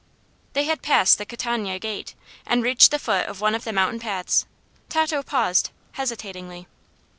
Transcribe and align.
They 0.53 0.63
had 0.63 0.81
passed 0.81 1.19
the 1.19 1.27
Catania 1.27 1.77
Gate 1.77 2.15
and 2.47 2.63
reached 2.63 2.89
the 2.89 2.97
foot 2.97 3.27
of 3.27 3.39
one 3.39 3.53
of 3.53 3.65
the 3.65 3.71
mountain 3.71 3.99
paths. 3.99 4.47
Tato 4.89 5.21
paused, 5.21 5.69
hesitatingly. 5.91 6.65